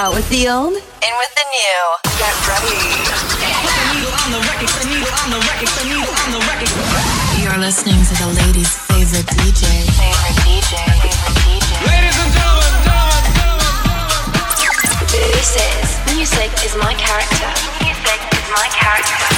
Out 0.00 0.14
with 0.14 0.26
the 0.30 0.48
old, 0.48 0.72
in 0.72 1.14
with 1.20 1.32
the 1.36 1.44
new. 1.52 1.80
Get 2.16 2.32
ready. 2.48 2.72
You're 7.36 7.60
listening 7.60 8.00
to 8.08 8.14
the 8.16 8.32
ladies' 8.40 8.72
favorite 8.88 9.26
DJ. 9.26 9.68
Favorite 10.00 10.40
DJ. 10.48 10.72
Favorite 11.04 11.36
DJ. 11.44 11.84
Ladies 11.84 12.16
and 12.16 12.32
gentlemen, 12.32 12.72
gentlemen, 12.80 13.76
gentlemen. 14.56 15.36
This 15.36 15.52
is 15.60 16.16
Music 16.16 16.48
is 16.64 16.74
My 16.76 16.94
Character. 16.94 17.52
Music 17.84 18.20
is 18.32 18.48
My 18.56 18.68
Character. 18.72 19.29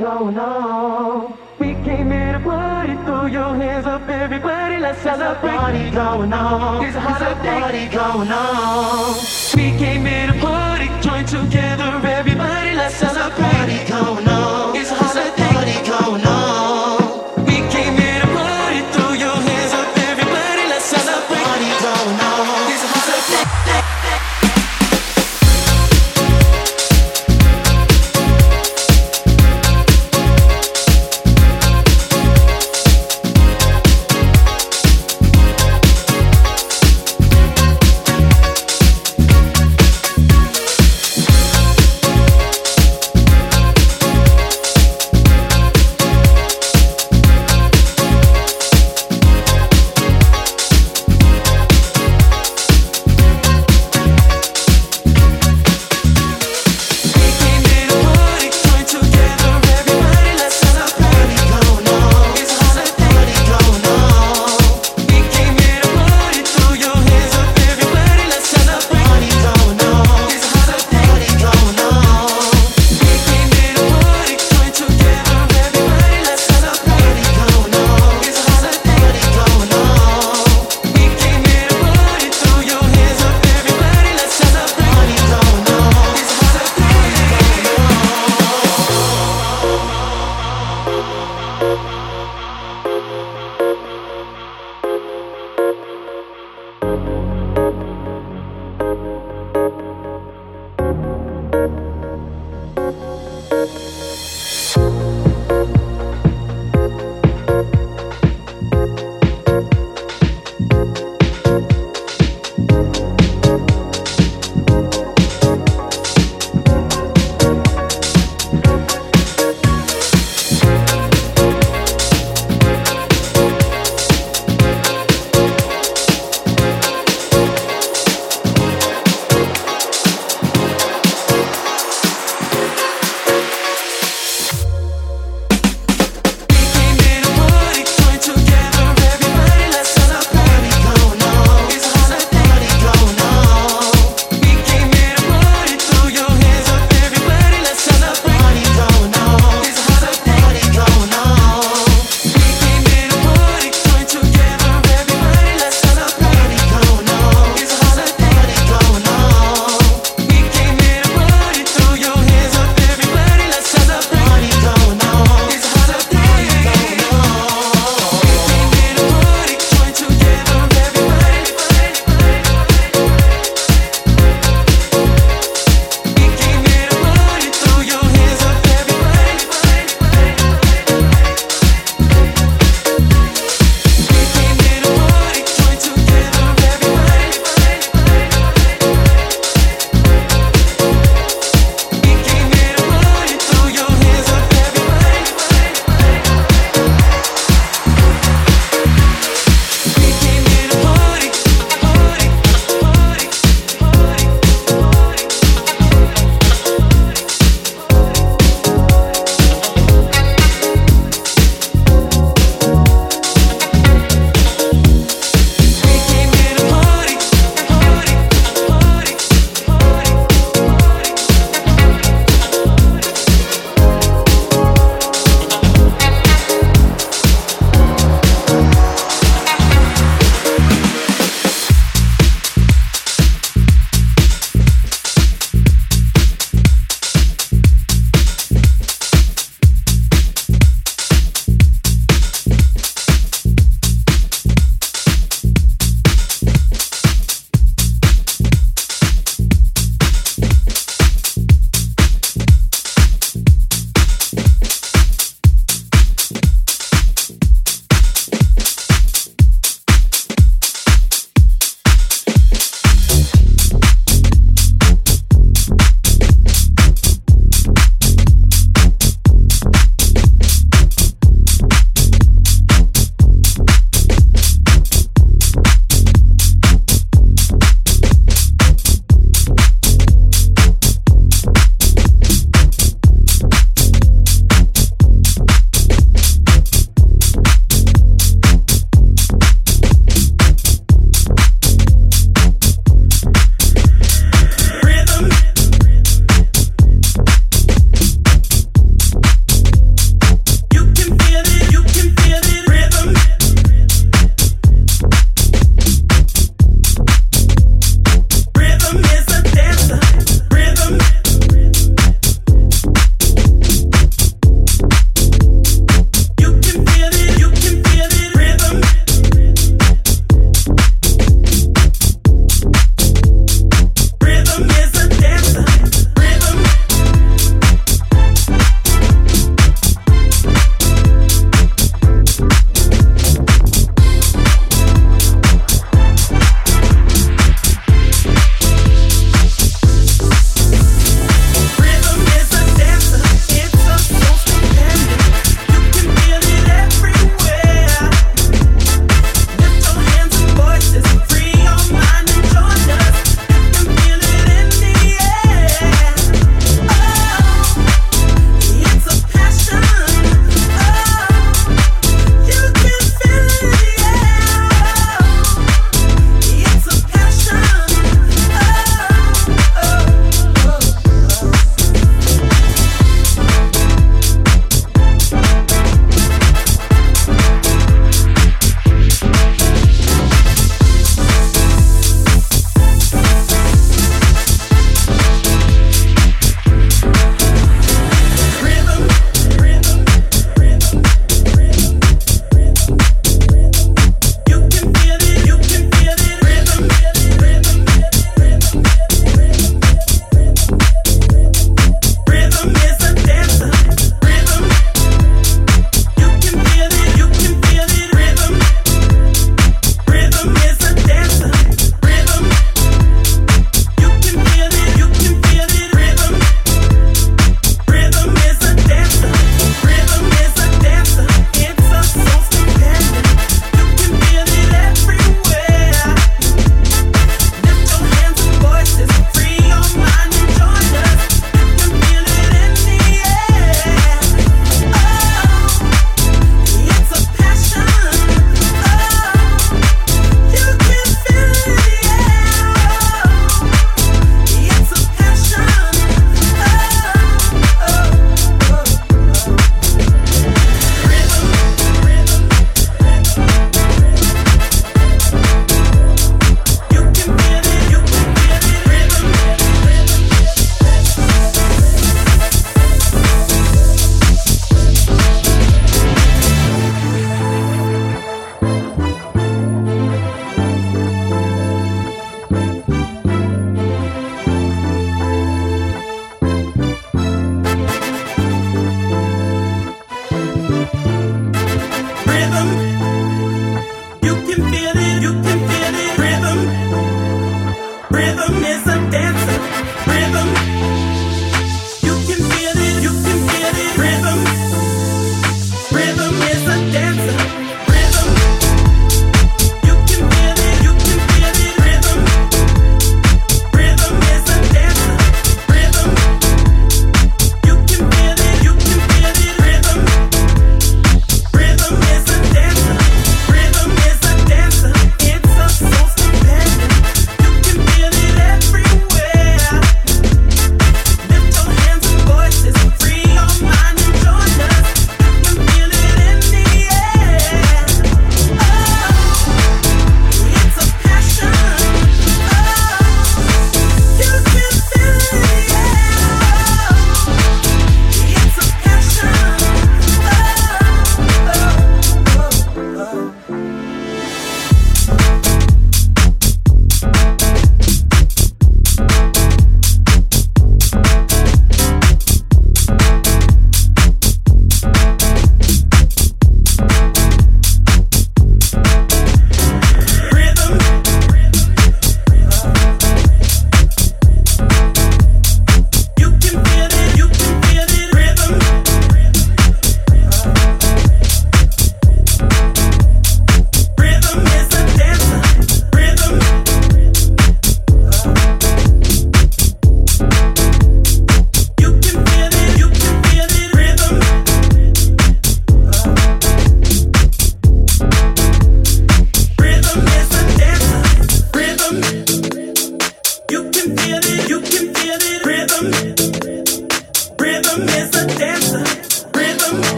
Going 0.00 0.38
on, 0.38 1.36
we 1.58 1.74
came 1.84 2.10
here 2.10 2.32
to 2.32 2.40
party, 2.40 2.94
throw 3.04 3.26
your 3.26 3.54
hands 3.54 3.84
up, 3.84 4.08
everybody, 4.08 4.78
let's 4.78 5.02
celebrate. 5.02 5.50
Party 5.58 5.90
going 5.90 6.32
on, 6.32 6.82
it's 6.82 6.96
a 6.96 7.00
party 7.00 7.86
going 7.88 8.32
on. 8.32 9.14
We 9.54 9.76
came 9.76 10.06
here 10.06 10.28
to 10.28 10.40
party, 10.40 10.88
join 11.02 11.26
together, 11.26 12.00
everybody, 12.02 12.76
let's 12.76 12.94
celebrate. 12.94 13.42
Party 13.42 13.84
going 13.90 14.26
on, 14.26 14.59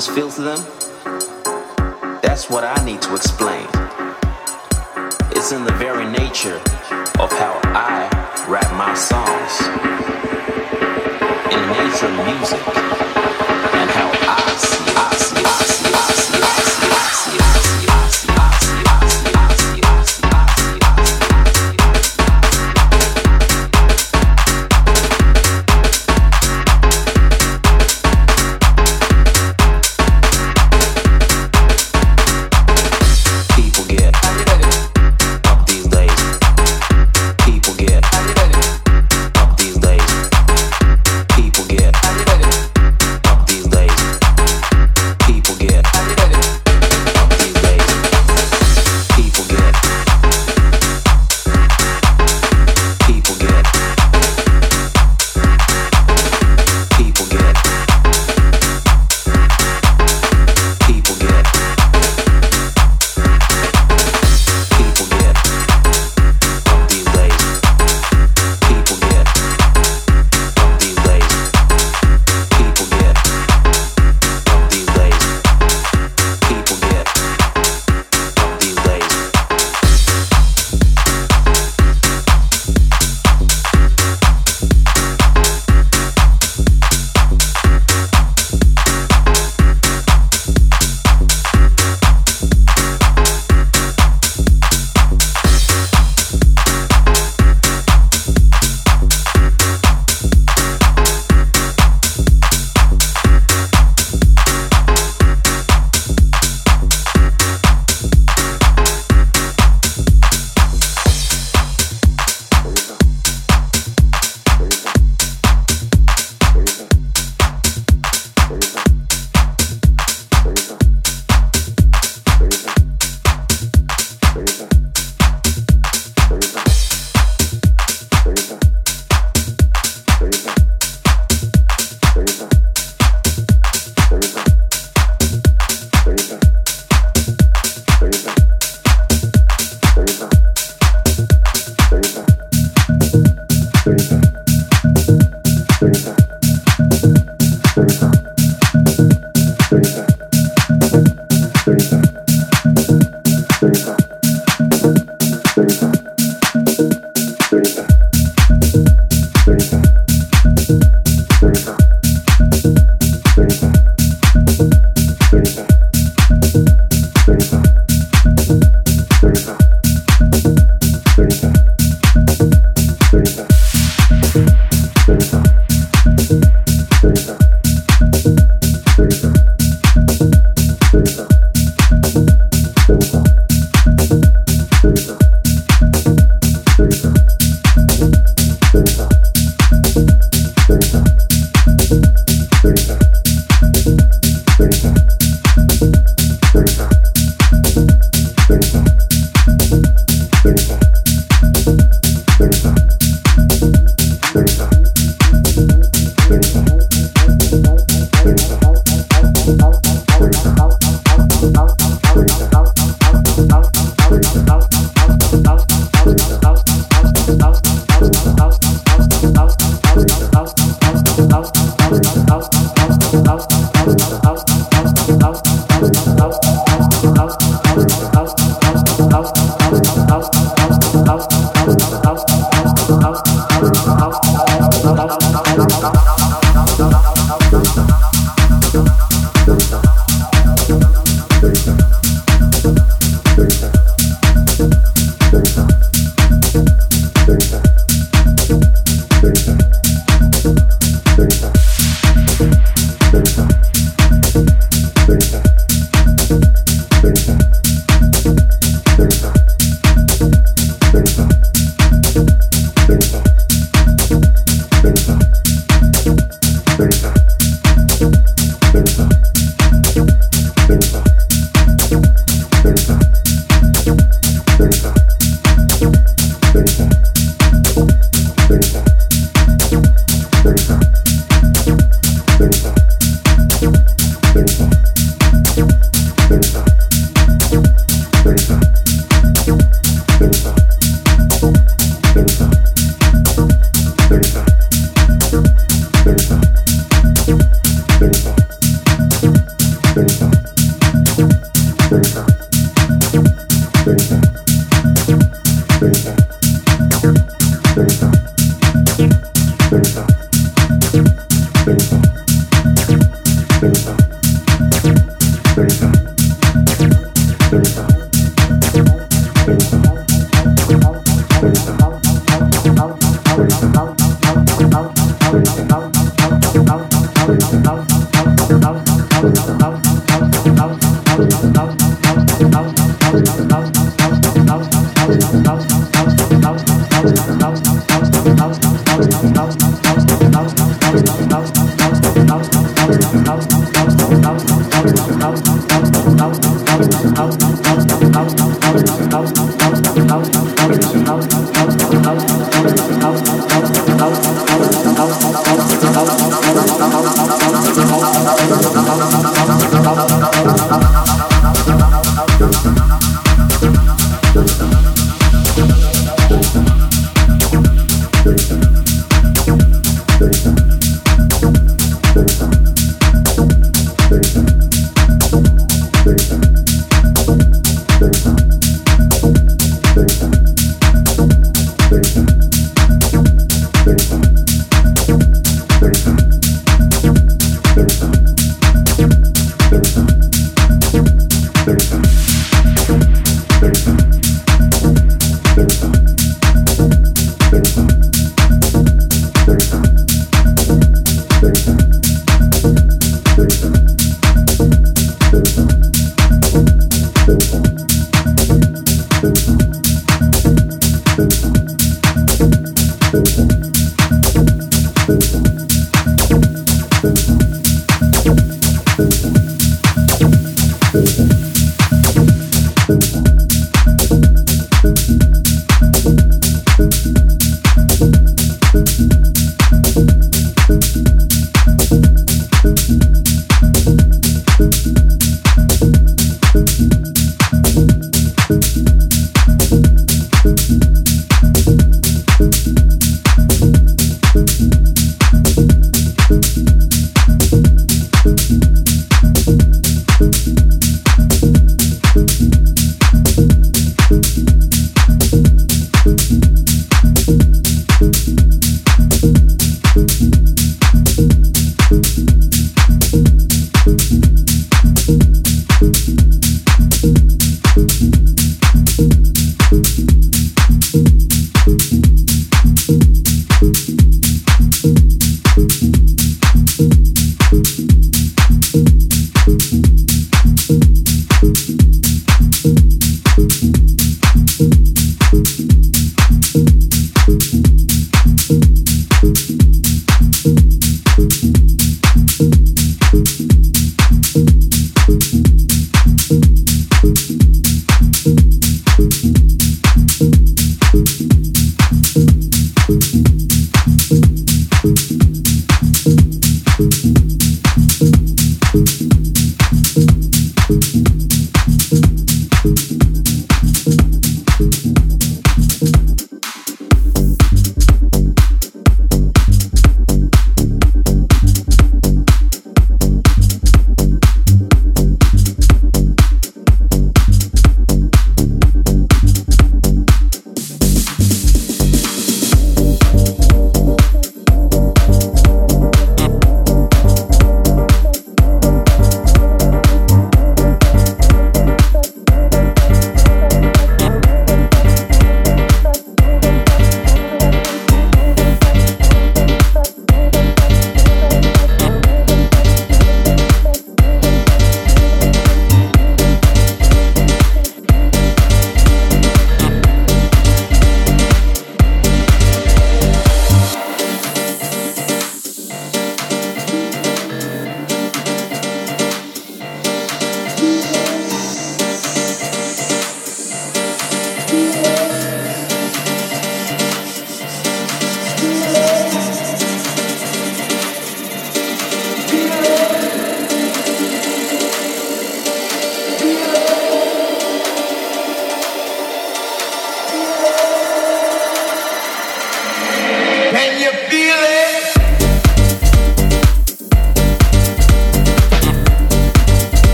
timeless 0.00 0.08
feel 0.08 0.30
to 0.30 0.42
them, 0.42 0.69